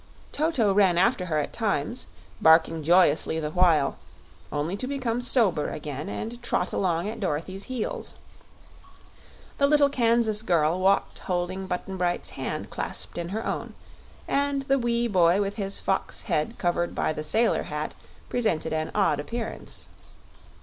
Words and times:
Toto 0.31 0.73
ran 0.73 0.97
after 0.97 1.27
her 1.27 1.37
at 1.37 1.53
times, 1.53 2.07
barking 2.41 2.81
joyously 2.81 3.39
the 3.39 3.51
while, 3.51 3.97
only 4.51 4.75
to 4.77 4.87
become 4.87 5.21
sober 5.21 5.69
again 5.69 6.09
and 6.09 6.41
trot 6.41 6.73
along 6.73 7.07
at 7.07 7.19
Dorothy's 7.19 7.65
heels. 7.65 8.15
The 9.59 9.67
little 9.67 9.89
Kansas 9.89 10.41
girl 10.41 10.79
walked 10.79 11.19
holding 11.19 11.67
Button 11.67 11.97
Bright's 11.97 12.31
hand 12.31 12.71
clasped 12.71 13.15
in 13.19 13.29
her 13.29 13.45
own, 13.45 13.75
and 14.27 14.63
the 14.63 14.79
wee 14.79 15.07
boy 15.07 15.39
with 15.39 15.57
his 15.57 15.79
fox 15.79 16.21
head 16.23 16.57
covered 16.57 16.95
by 16.95 17.13
the 17.13 17.23
sailor 17.23 17.61
hat 17.69 17.93
presented 18.27 18.73
an 18.73 18.89
odd 18.95 19.19
appearance. 19.19 19.87